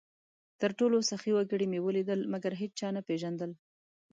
[0.61, 3.51] تر ټولو سخي وګړي مې ولیدل؛ مګر هېچا نه پېژندل،